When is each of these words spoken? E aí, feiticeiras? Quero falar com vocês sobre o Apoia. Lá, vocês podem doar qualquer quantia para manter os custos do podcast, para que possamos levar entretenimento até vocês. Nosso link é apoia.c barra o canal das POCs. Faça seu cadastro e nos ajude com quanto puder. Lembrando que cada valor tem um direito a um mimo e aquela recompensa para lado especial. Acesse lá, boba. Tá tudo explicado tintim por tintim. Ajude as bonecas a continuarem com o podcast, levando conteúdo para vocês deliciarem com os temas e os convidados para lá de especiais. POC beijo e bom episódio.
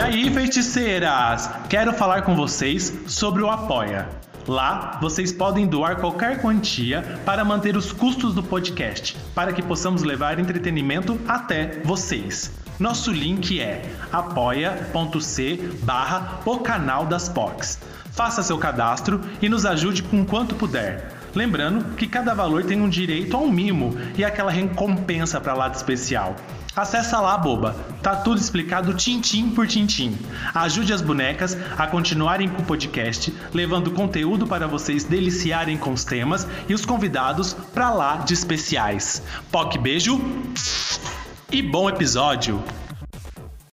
E 0.00 0.02
aí, 0.02 0.30
feiticeiras? 0.30 1.50
Quero 1.68 1.92
falar 1.92 2.22
com 2.22 2.34
vocês 2.34 2.90
sobre 3.06 3.42
o 3.42 3.50
Apoia. 3.50 4.08
Lá, 4.48 4.98
vocês 4.98 5.30
podem 5.30 5.66
doar 5.66 5.96
qualquer 5.96 6.40
quantia 6.40 7.20
para 7.22 7.44
manter 7.44 7.76
os 7.76 7.92
custos 7.92 8.34
do 8.34 8.42
podcast, 8.42 9.14
para 9.34 9.52
que 9.52 9.60
possamos 9.60 10.02
levar 10.02 10.38
entretenimento 10.38 11.20
até 11.28 11.82
vocês. 11.84 12.50
Nosso 12.78 13.12
link 13.12 13.60
é 13.60 13.82
apoia.c 14.10 15.70
barra 15.82 16.40
o 16.46 16.60
canal 16.60 17.04
das 17.04 17.28
POCs. 17.28 17.78
Faça 18.10 18.42
seu 18.42 18.56
cadastro 18.56 19.20
e 19.42 19.50
nos 19.50 19.66
ajude 19.66 20.02
com 20.02 20.24
quanto 20.24 20.54
puder. 20.54 21.19
Lembrando 21.34 21.96
que 21.96 22.06
cada 22.06 22.34
valor 22.34 22.64
tem 22.64 22.80
um 22.80 22.88
direito 22.88 23.36
a 23.36 23.40
um 23.40 23.50
mimo 23.50 23.96
e 24.16 24.24
aquela 24.24 24.50
recompensa 24.50 25.40
para 25.40 25.54
lado 25.54 25.74
especial. 25.74 26.34
Acesse 26.74 27.14
lá, 27.14 27.36
boba. 27.36 27.74
Tá 28.02 28.16
tudo 28.16 28.40
explicado 28.40 28.94
tintim 28.94 29.50
por 29.50 29.66
tintim. 29.66 30.16
Ajude 30.54 30.92
as 30.92 31.02
bonecas 31.02 31.56
a 31.76 31.86
continuarem 31.86 32.48
com 32.48 32.62
o 32.62 32.64
podcast, 32.64 33.34
levando 33.52 33.90
conteúdo 33.90 34.46
para 34.46 34.66
vocês 34.66 35.04
deliciarem 35.04 35.76
com 35.76 35.92
os 35.92 36.04
temas 36.04 36.46
e 36.68 36.74
os 36.74 36.86
convidados 36.86 37.52
para 37.52 37.90
lá 37.90 38.16
de 38.18 38.34
especiais. 38.34 39.22
POC 39.50 39.78
beijo 39.78 40.20
e 41.50 41.60
bom 41.60 41.88
episódio. 41.88 42.62